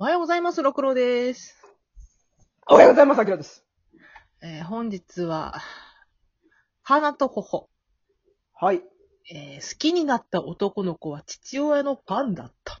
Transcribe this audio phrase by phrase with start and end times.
[0.00, 1.56] おはようございます、ろくろです。
[2.68, 3.64] おはようございます、あきらです。
[4.40, 5.60] えー本日は、
[6.84, 7.68] 花と頬、
[8.54, 8.82] はい。
[9.28, 12.80] えー好きになった男の子は父親のファンだった。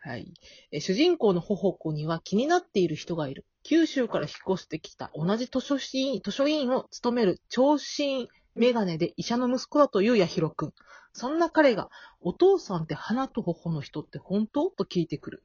[0.00, 0.34] はい。
[0.70, 3.46] えー主人公の頬子には気になっている人がいる。
[3.62, 10.74] 九州から引っ越してきた同じ図書委員図書委員を務める長身メガネで医者の息子だという八尋くん。
[11.14, 11.88] そんな彼が、
[12.20, 14.68] お父さんって花と頬の人って本当？
[14.68, 15.42] と聞いてくる。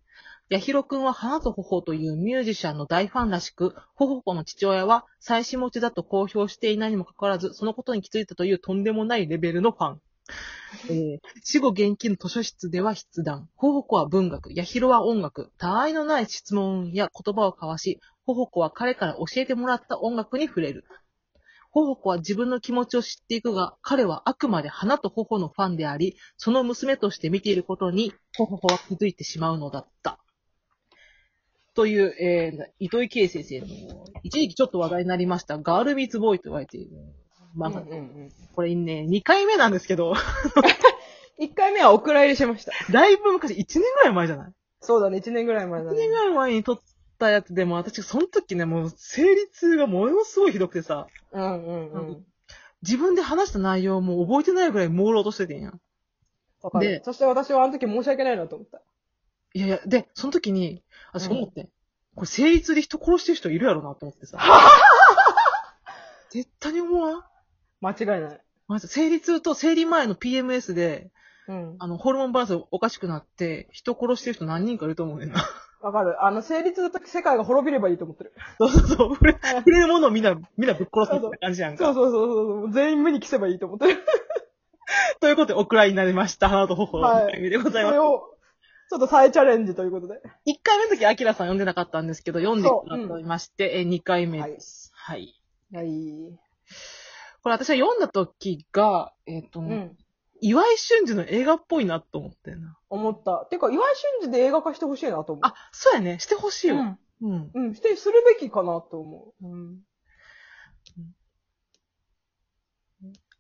[0.52, 10.02] 八尋くんは花と頬というミュージシャンの大ファンらしく、頬子の父親は妻子持ちだと公表していないにもかかわらず、そのことに気づいたというとんでもないレベルのファン。
[10.90, 13.48] えー死後現金の図書室では筆談。
[13.56, 15.54] 頬子は文学、八尋は音楽。
[15.58, 20.84] 他愛のない質問や言葉を交わし、頬子は彼から教えてもらった音楽に触れる。
[21.72, 30.20] 頬子は自分の気持ちを知っていくが、彼はあくまで花と頬のファンであり、その娘として見ていることに、頬子は気づいてしまうのだった。
[31.74, 33.68] という、えー、糸井圭先生の、
[34.24, 36.92] 一時期ちょっと話題になりました、ガールミーツボーイと言われている
[37.58, 37.82] 漫画。
[37.82, 40.14] うんうんこれね、2回目なんですけど、
[41.40, 42.72] 一回目はお蔵入りしました。
[42.92, 44.54] だいぶ昔、1年ぐらい前じゃない？
[44.82, 46.22] そうだね、一年ぐらい前だ ?1 年ぐね。
[46.26, 46.80] らい前に撮っ
[47.18, 52.26] たやつでも、私、その時ね、もう、生理痛がものすごいひどくてさ、うんうんうん。
[52.84, 55.80] 自分で話した内容も覚えてないぐらい朦朧としててんやん。
[56.62, 58.82] わかるでそして私はあの時申し訳ないなと思った。
[59.54, 61.70] いやいや、で、その時に、私思って、
[62.16, 64.38] これ生理痛で人殺してる人いるやろなと思ってさ。
[66.30, 67.24] 絶対に思わん？
[67.82, 68.42] 間違いない。
[68.68, 71.12] まず、生理痛と生理前の PMS で、
[71.48, 71.76] うん。
[71.80, 75.44] あの、ホルモンバランスおかしくなって、人殺してる人何人かいると思うねんな。
[75.82, 76.24] わかる。
[76.24, 78.34] あの、成立の時世界が滅びればいいと思ってる。
[78.60, 79.14] そうそうそう。
[79.16, 81.86] 触れ、触れるものをみんな、みんなぶっ殺すみたいな感じやんか。
[81.86, 82.72] そうそうそうそう。
[82.72, 84.00] 全員無に着せばいいと思ってる。
[85.20, 86.48] ということで、お蔵になりました。
[86.50, 87.94] 花と頬のはい回でごそざいます。
[87.94, 88.31] れを、
[88.92, 90.22] ちょっと再チャレンジということで。
[90.44, 94.92] 一回目の時、アキラさん読んでなかったんですけど、読んでくださいまして、え、二回目です。
[94.94, 95.42] はい。
[95.74, 95.88] はい。
[97.42, 99.98] これ私は読んだ時が、えっ、と、うん。
[100.42, 102.78] 岩井俊二の映画っぽいなと思ってんな。
[102.90, 103.48] 思った。
[103.50, 105.40] てか、岩井俊二で映画化してほしいなと思う。
[105.44, 106.20] あ、そうやね。
[106.20, 106.82] してほしいわ。
[106.82, 107.00] うん。
[107.22, 107.52] うん。
[107.54, 107.76] うん。
[107.76, 109.48] して、するべきかなと思う。
[109.48, 109.80] うん。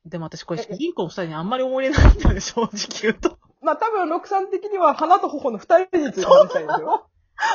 [0.06, 2.69] でも私これええ主人公の二人にあんまり思い入れないんだよね、正直
[3.01, 3.38] 言うと。
[3.61, 7.07] まあ、多分、六さん的には、花と頬の二人について話したいんですよ。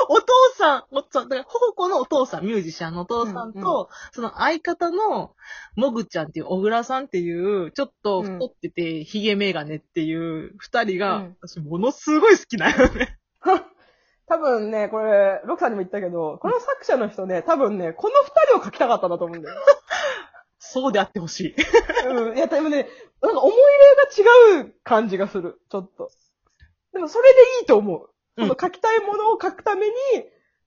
[0.09, 5.35] お父さん、お父さん、だから、ほ子のお父さん、ミュージシャンのお父さんと、うんうその相方の、
[5.77, 13.19] もぐちゃんっていう、小倉さんっていう、ちょっと太ってて、ヒゲメガネっていう二人が、うん私ものすごい好きなのね。
[14.29, 19.57] 多分ね、これ、ロクさんにも言ったけど、この作者の人ね、多分ね、この二人を書きたかったんだと思うんだよ。
[20.73, 21.55] そうであってほしい。
[22.09, 22.37] うん。
[22.37, 22.89] いや、でもね、
[23.23, 25.61] なんか思い入れが違う感じがする。
[25.71, 26.11] ちょっと。
[26.93, 28.01] でもそれでいいと思う。
[28.01, 28.07] うん
[28.39, 29.93] その書きたいものを書くために、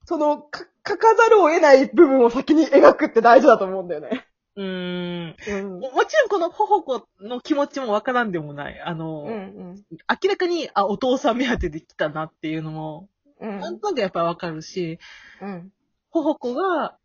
[0.06, 4.26] その、か書かざるを得ない部分を先に描くって大事だと思うんだよね。
[4.56, 5.36] うーん。
[5.48, 5.80] うん。
[5.80, 8.82] ももちろんこのほほこの気持ちもわからんでもない。
[8.82, 9.36] あの、うんう
[9.74, 9.76] ん。
[9.92, 13.08] 明らかに、あ、お父さん目当てで来たなっていうのも、
[13.40, 13.60] うん。
[13.60, 14.98] なんとなくやっぱりわかるし、
[15.42, 15.72] うん。
[16.10, 16.98] ほほこが、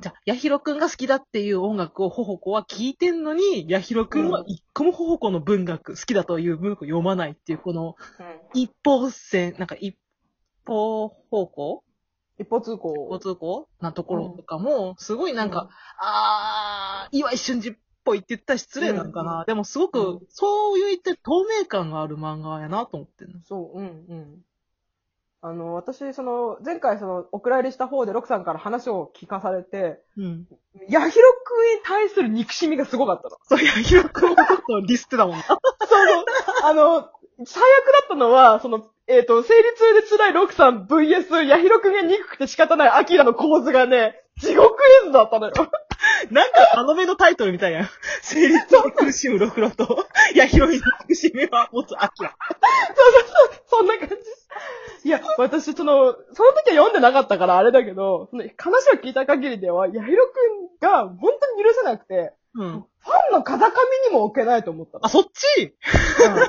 [0.00, 7.96] じゃあ、やひろくんが好きだっていう音楽をほほこは聴いてんのに、やひろくんは一個もほほこの文学、好きだという文学を読まないっていう、この
[8.52, 9.96] 一方線、なんか一
[10.66, 11.84] 方方向？
[12.38, 12.94] 一方通行？
[13.12, 15.68] 交通行なところとかも、すごいなんか、
[16.00, 19.40] あー、岩井俊二っぽいって言ったら失礼なのかな。
[19.40, 23.40] うんでもすごく、うんそういった透明感がある漫画やなと思ってんの。
[23.44, 24.44] そう、うん、うん。
[25.46, 30.46] あの、私、その、前回、その、お蔵入りした方で、ロクさんから話を聞かされて、うん。
[30.88, 33.36] ヤヒロくんに対する憎しみがすごかったの。
[33.42, 35.42] そう、やひろくんのことをディスってたもんな。
[35.44, 36.24] そうそう。
[36.62, 37.10] あの、
[37.44, 45.52] 最悪だったのは、その、えっ、と、生理痛で辛いロクさん VS、ヤヒロくんが憎くて仕方ないアキラの構図がね、地獄絵図だったのよ。
[46.30, 47.88] なんか、あの目のタイトルみたいやん。
[48.22, 52.34] 生理痛に苦しむロクロと、やひろに苦しみは持つアキラ。
[53.66, 54.14] そんな感じ。
[55.04, 60.26] いや、私、その、その時は読んでなかったからあれだけど、その話を聞いた限りでは、ヤヒロ
[60.80, 62.70] くんが本当に許せなくて、うん。
[62.70, 63.72] ファンの風上
[64.08, 65.06] にも置けないと思ったの。
[65.06, 65.62] あ、そっち？
[65.62, 65.78] うんえ、だっ
[66.40, 66.48] て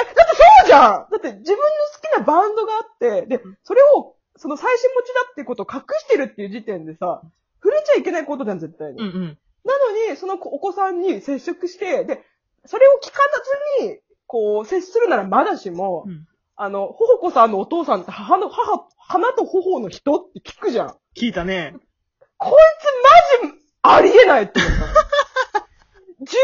[0.00, 1.62] そうじゃんだって自分の
[1.94, 7.20] 好きなバンドがあって、で、それを、その最新持ちだってことを隠してるっていう時点でさ、
[7.62, 8.98] 触れちゃいけないことじゃん、絶対に。
[8.98, 9.38] うんうん。
[9.64, 12.22] なのに、そのお子さんに接触して、で、
[12.64, 13.18] それを聞か
[13.80, 16.26] ずに、こう、接するならまだしも、うん
[16.62, 20.94] あの、ほほこさんのお父さんって母の、母、花と頬の人って聞くじゃん。
[21.16, 21.74] 聞いたね。
[22.36, 22.52] こい
[23.40, 24.76] つマジ、ありえないって思った。
[26.20, 26.42] 自分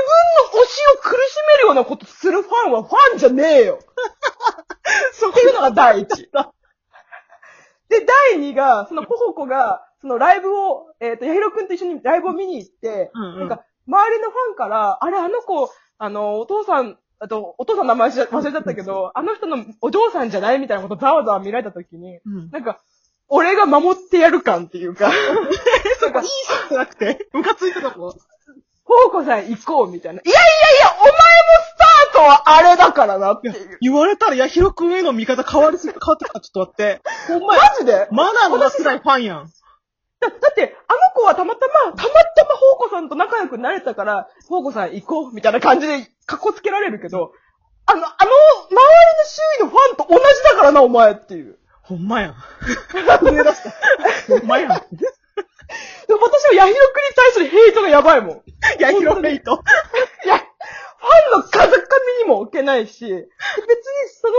[0.55, 3.79] の推しを苦しめるようなことするファンはファンじゃねえよ。
[5.13, 6.31] そ っていうのが第一。
[7.91, 22.51] で、第2が、そのポホコが、そのライブを、えっ、と、ヤヒロくんと一緒にライブを見に行って、うんうんなんか、周りのファンから、あれ、あの子、あの、お父さん、あと、お父さんの名前忘れちゃったけど、あの人のお嬢さんじゃないみたいなことざわざわ見られたときに、うん。
[22.51, 22.79] なんか、
[23.29, 25.11] 俺が守ってやる感っていうか、
[26.01, 28.15] そこいい人じゃなくて、ムカついたとこ。
[28.85, 30.21] ポーコさん行こうみたいな。
[30.25, 30.45] いやいやい
[30.81, 31.17] や、お前の
[31.65, 33.51] スタートはあれだからなって。
[33.81, 36.41] 言われたら、ヤヒロ君への見方変わりすぎ、変わってきた。
[36.41, 37.01] ちょっと待って。
[37.27, 37.61] ほんまマや。
[37.81, 38.09] ジで？
[38.13, 39.51] マナーの出せないファンやん。
[40.31, 47.33] だだって、あの子はたまたま、たまたまホーコさんと仲良くなれたから、ホーコさん行こうみたいな感じで、かっこつけられるけど、
[47.87, 48.81] あの、あの、周りの
[49.25, 51.59] 周囲のファンと同じだからな、お前っていう。
[51.83, 52.35] ほんまやん。
[52.67, 53.73] 出した。
[54.29, 54.69] ほんまやん。
[54.69, 58.43] でも私はヤヒロクに対するヘイトがやばいもん。
[58.81, 59.63] ヤヒロメイト。
[60.25, 61.83] いや、ファンの風上
[62.23, 63.25] にも置けないし、別に
[64.21, 64.35] その、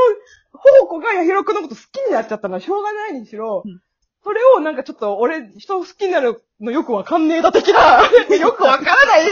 [0.53, 3.81] ホーコがヤヒロクのこと好きになっちゃったのはしょうがないにしろ、うん
[4.27, 8.01] それをなんかちょっと俺、人を好きになるのよくわかんねえだ的な、
[8.35, 9.25] よくわからない、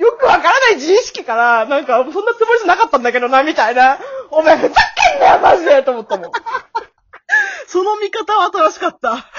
[0.00, 4.00] よくわからない自意識から、なんかそんなつもりじゃなかったんだけどな、みたいな。
[4.32, 4.74] お前ふざ
[5.12, 6.30] けんなよ、マジでと思ったもん。
[7.68, 9.10] その見方は新しかった。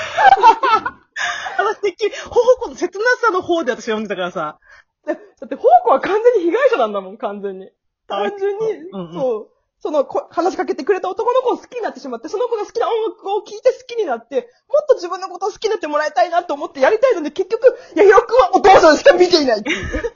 [1.57, 4.57] 私てっきり、ほほこの切なさの方で私読んでたからさ。
[5.05, 7.71] だだって、ホーコは完全に被害者なんだもん、完全に。
[8.07, 19.85] 単純に、うんうんそう、そのこ、話しかけてくれた男の子を好きになってしまって、その子が好きな音楽を聴いて好きになって、もっと自分のことを好きになってもらいたいなと思ってやりたいので、結局、いや、ヒロ君はお父さんしか見ていないっていう。
[19.85, 20.11] 悲しす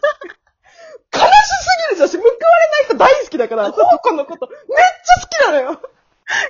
[1.95, 5.81] ぎるし、私、報われない人大好きだから、ホーコのこと、めっちゃ好きなのよ。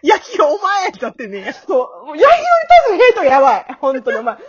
[0.04, 1.54] ヤヒロお前だってね。
[1.68, 3.66] そう、ヤヒロに対するヘイトがやばい。
[3.80, 4.42] 本当にお前、マ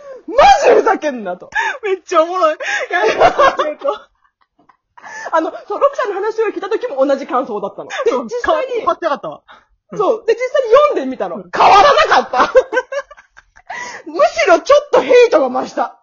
[0.61, 1.49] ジでふざけんなと。
[1.83, 2.57] めっちゃおもろい。
[2.91, 4.12] ヤヒロってと。
[5.33, 7.89] あの、そう、ロクちゃんの話を聞いた時も同じ感想だったの。
[7.89, 9.41] で、実際に変、わってなかったわ。
[9.95, 10.25] そう。
[10.27, 11.37] で、実際に読んでみたの。
[11.37, 12.53] 変わらなかった。
[14.05, 15.99] むしろちょっとヘイトが増した。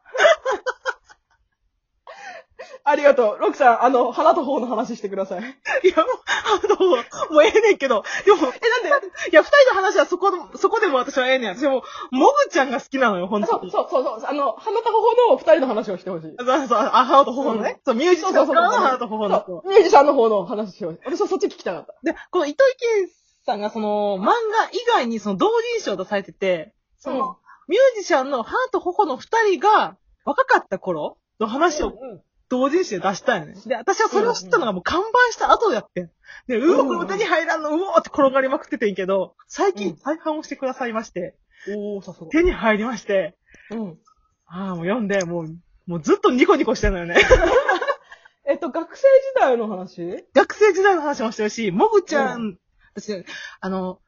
[2.84, 3.38] ありがとう。
[3.38, 5.42] ロクさん、あの、花と方の話してください。
[5.84, 11.56] え、いや、もう、あの、もうええねんけど、でも、なんでいや、二人の話はそこの、そこでも私はええねん。
[11.56, 13.70] 私も、もぐちゃんが好きなのよ、本当に。
[13.70, 14.24] そうそうそう。
[14.24, 16.34] あの、花と方の二人の話をしてほしい。
[16.38, 17.80] そうそう、あ、花と頬のね。
[17.84, 19.62] そう、ミュージシャンの花と頬の。
[19.64, 21.00] ミュージシャンの方の話しよう。
[21.04, 21.94] 私はそっち聞きたかった。
[22.02, 23.08] で、この糸井健
[23.44, 24.32] さんがその、漫画
[24.72, 27.36] 以外にその同人誌を出されてて、その、
[27.68, 33.54] ミュージシャンの花と頬の二人が若かった頃の話をうん同人誌で出したんよね。
[33.64, 36.10] で、私はそれを知ったのがもう完売した後でやってん。
[36.48, 41.36] で、うお、これも手に入らんの、うおーって転がりまくっててんけど、最近再販をしてくださいまして、
[41.68, 42.26] おー、さすが。
[42.26, 43.38] 手に入りまして、
[43.70, 43.98] うん。
[44.46, 45.56] ああ、もう読んで、もう、
[45.86, 47.16] もうずっとニコニコしてんのよね。
[48.44, 50.26] えっと、学生時代の話？
[50.34, 52.58] 学生時代の話もしてるし、もぐちゃん、
[52.96, 53.24] 私、
[53.60, 54.00] あの、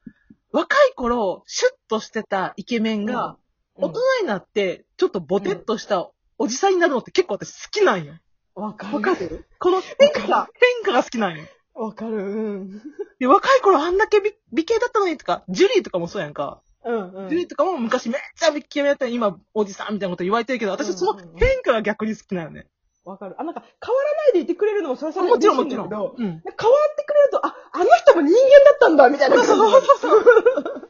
[0.50, 3.36] 若い頃、シュッとしてたイケメンが、
[3.76, 8.14] 大人になって、ちょっとボテッとしたおじさんになるのって結構私好きなんよ。
[8.54, 9.46] わかわかる？
[9.58, 11.44] この変化、変化が好きなんよ。
[11.74, 12.16] わかる。
[12.16, 12.82] うん。
[13.18, 16.60] で、若い頃あんだけ美美形だったのにとか、ジュリーとかもそうやんか。
[16.84, 17.28] うんうん。
[17.30, 22.66] ジュリーとかも昔めっちゃ美形だったのに今おじさんみたいなこと言われてるけど、私その変化が逆に好きなのね。
[23.04, 23.34] わかる。
[23.38, 26.30] あ、なんか、変わらないでいてくれるのもそれはそれでもちろんも嬉しいんだけど、ちろん。
[26.30, 26.38] うん。
[26.38, 29.50] 変わってくれると、あ、あの人も人間だったんだ、みたいな感じ。
[29.50, 30.81] そうそうそう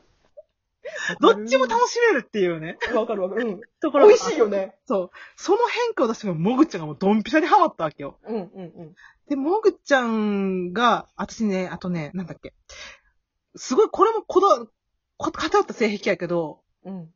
[1.20, 2.78] どっちも楽しめるっていうね。
[2.94, 3.48] わかるわかる。
[3.48, 3.60] うん。
[3.80, 4.76] ところが美味しいよね。
[4.86, 5.10] そう。
[5.36, 8.18] その変化を私がもぐちゃんがもうドンピシャにハマったわけよ。
[8.24, 8.94] うんうんうん。
[9.28, 12.54] で、もぐちゃんが、私ね、あとね、なんだっけ。
[13.54, 14.66] すごい、これもこだ、
[15.16, 17.14] こ偏った性癖やけど、うん。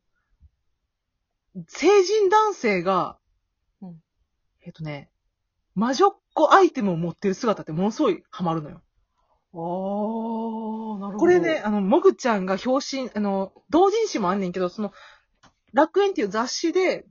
[1.67, 3.17] 成人男性が、
[3.81, 4.01] うん
[4.61, 5.09] えっとね、
[5.75, 8.81] 魔女っ子アイテムを持ってる姿ってものすごいハマるのよ。
[9.57, 11.17] あー、なるほど。
[11.17, 14.93] これね、、あの、もぐちゃんが表紙、あの、同人誌もあんねんけど、その、
[15.73, 17.05] 楽園っていう雑誌で、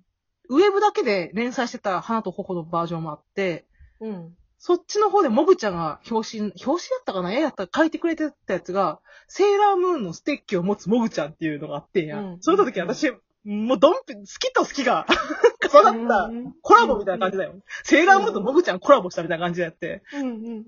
[0.49, 3.67] ウェブだけで連載してた花と頬のバージョンもあって、
[4.00, 4.35] うん。
[4.59, 7.33] そっちの方でもぐちゃんが表紙、表紙だったかな？
[7.33, 12.21] 絵やったか書いてくれてたやつが、セーラームーンのステッキを持つもぐちゃんっていうのがあってんや。
[12.21, 13.11] うんそれの時私、
[13.45, 15.07] もうドンピ、好きと好きが
[15.73, 16.31] 重なった
[16.62, 17.55] コラボみたいな感じだよ。
[17.85, 20.67] セーラームーンともぐちゃんコラボしたみたいな感じでやって、うんうん。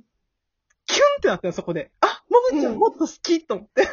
[0.99, 1.93] キュンってなったよ、そこで。
[2.01, 3.83] あ、もぐちゃうんんもっと好きと思って。
[3.87, 3.93] も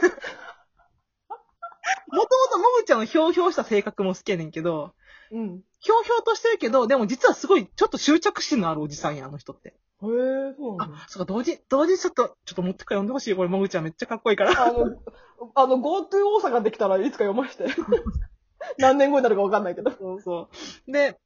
[2.26, 4.96] ともともぐちゃんのひょうひょうした性格も好きやねんけど、
[5.32, 5.62] うん。
[5.80, 9.76] ひょうひょうとしてるけど、でも実はすごいちょっと執着心のあるおじさんや、あの人って。
[10.02, 10.98] へー、そうなんだ。
[10.98, 13.36] あ、そうか、同時、同時ちょっと、ちょっと持ってくから読んでほしい。
[13.36, 14.64] これ、もぐちゃんめっちゃかっこいいから。
[14.64, 14.98] あの、
[15.54, 17.68] あの、GoTo 大阪できたらいつか読まして。
[18.80, 19.92] 何年後になるかわかんないけど。
[19.92, 20.50] そうそ
[20.88, 20.92] う。
[20.92, 21.20] で、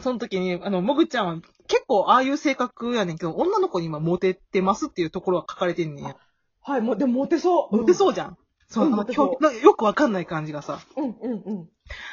[0.00, 6.16] その時に、あの、もぐちゃんは結構ああいう性格やねんけど、女の子に今モテてますっていうところが書かれてんねんや。
[6.62, 7.76] はい、もう、でもモテそう。
[7.76, 8.38] モテそうじゃん。
[8.68, 10.80] そう、うんあの興味よくわかんない感じがさ。
[10.96, 11.68] うんうんうん。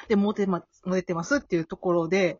[0.07, 2.39] で、モテま、モテてますっていうところで、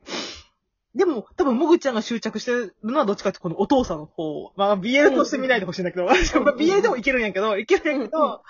[0.96, 4.54] でも、多分、もぐちゃんが執着してるのはどっちかってこのお父さんの方。
[4.56, 8.44] まあ、BL として見ないでほしいんだけど、私は BL でもいけるんやけど、いけるんやけど、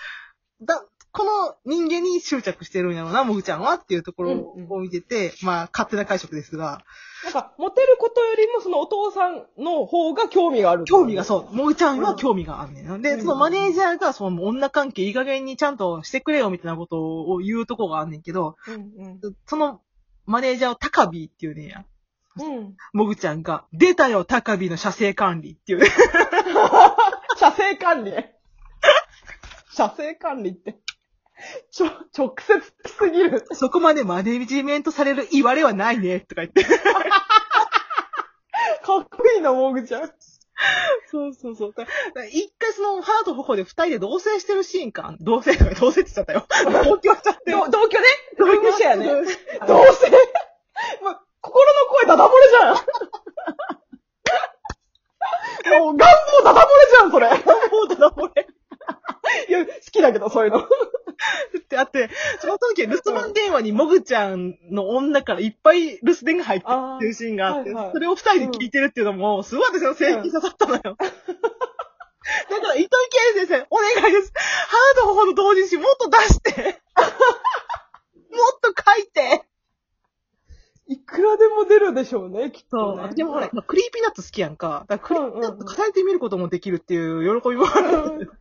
[0.62, 6.84] だ、この人間に執着してるんやろうな、もぐちゃんはっていうところを見てて、まあ、勝手な解釈ですが、
[7.24, 10.86] なんか、モテることよりもそのお父さんの方が興味がある。
[10.86, 13.02] 興味がそう、もぐちゃんは興味があるねん。
[13.04, 19.82] で、うんそのマネージャーが、その女関係いい加減にちゃんとしてくれよみたいなことを言うとこがあんねんけど、うんその
[20.26, 21.86] マネージャーを高ビっていうねんや。
[22.38, 22.58] うん。
[22.58, 22.76] うん。
[22.94, 25.88] もぐちゃんが、出たよ、高ビの射精管理っていうね。
[27.38, 28.36] 射精管理ね。
[29.72, 30.80] 射精管理って。
[31.72, 31.88] ちょ、
[32.18, 33.46] 直接すぎる。
[33.54, 36.64] そこまでマネージメントされる言われはないね、とか言って。
[36.64, 36.70] か
[38.98, 40.12] っこいいな、もぐちゃん。
[41.10, 41.74] そうそうそう。
[41.76, 45.16] だだ一回その、ハート頬で二人で同棲してるシーンか。
[45.20, 46.46] 同棲とか、同棲って言っちゃったよ。
[46.84, 48.06] 同居しちゃってど同居ね
[48.38, 49.06] 同居者やね。
[49.06, 49.26] 同どう
[49.96, 50.10] せ、
[51.04, 52.76] ま、心の声ダダ漏れじゃん。
[55.80, 57.30] もう、願望ダダ漏れじゃん、それ。
[57.30, 57.36] も
[57.86, 58.48] うだな、これ。
[59.50, 60.68] いや、好きだけど、そういうの。
[61.58, 70.82] ってあって、その時、留守番電話にもぐちゃんの女からいっぱい留守電が入ってるっていうシーンがあって、はいはいそれを二人で聞いてるっていうのも、すごい私の性癖に刺さったのよ。
[72.50, 72.88] だから、糸井
[73.36, 74.34] 圭先生、お願いです。
[74.68, 76.82] ハート頬の同人誌もっと出して。
[76.96, 79.46] もっと書いて。
[80.88, 83.14] いくらでも出るでしょうね、きっと、ね。
[83.16, 84.86] でもほら、まあクリーピーナッツ好きやんか。
[84.88, 88.32] だからクリーピーナッツ語れてみることもできるっていう喜びもある。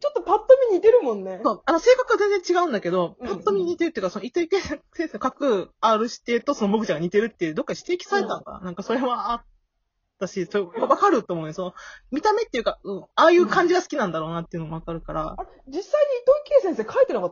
[0.00, 1.40] ちょっとパッと見似てるもんね。
[1.42, 1.62] そう。
[1.64, 9.42] あの、性格は全然違うんだけど、うんパッと見似てるっていうか、その、糸井圭先生の書く R 指定とそのモグちゃんが似てるっていう、どっか指摘されたのかな、なんかそれはあっ
[10.18, 11.52] たし、それわかると思うね。
[11.52, 11.74] その、
[12.10, 15.34] 見た目っていうか、うん、ああいう感じが好きなんだろうなっていうのもわかるから。
[15.36, 15.82] あれ、実際に
[16.22, 17.30] 糸井圭先生書いてなかっ